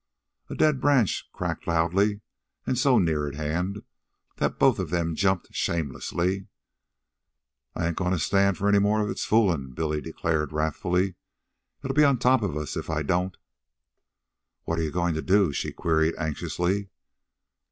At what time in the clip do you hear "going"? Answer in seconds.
14.89-15.13